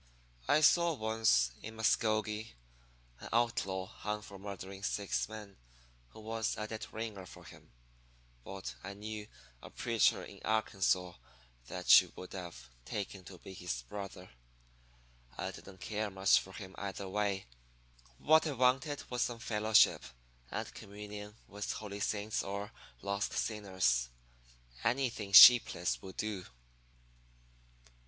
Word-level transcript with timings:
I 0.47 0.61
saw 0.61 0.93
once, 0.93 1.51
in 1.61 1.75
Muscogee, 1.75 2.55
an 3.19 3.29
outlaw 3.31 3.85
hung 3.85 4.23
for 4.23 4.39
murdering 4.39 4.81
six 4.81 5.29
men, 5.29 5.57
who 6.09 6.21
was 6.21 6.57
a 6.57 6.67
dead 6.67 6.87
ringer 6.91 7.27
for 7.27 7.45
him. 7.45 7.69
But 8.43 8.73
I 8.83 8.95
knew 8.95 9.27
a 9.61 9.69
preacher 9.69 10.23
in 10.23 10.41
Arkansas 10.43 11.13
that 11.67 12.01
you 12.01 12.11
would 12.15 12.33
have 12.33 12.67
taken 12.83 13.23
to 13.25 13.37
be 13.37 13.53
his 13.53 13.83
brother. 13.83 14.31
I 15.37 15.51
didn't 15.51 15.81
care 15.81 16.09
much 16.09 16.39
for 16.39 16.53
him 16.53 16.73
either 16.79 17.07
way; 17.07 17.45
what 18.17 18.47
I 18.47 18.53
wanted 18.53 19.03
was 19.11 19.21
some 19.21 19.37
fellowship 19.37 20.03
and 20.49 20.73
communion 20.73 21.35
with 21.47 21.73
holy 21.73 21.99
saints 21.99 22.41
or 22.41 22.71
lost 23.03 23.33
sinners 23.33 24.09
anything 24.83 25.31
sheepless 25.31 26.01
would 26.01 26.17
do. 26.17 26.47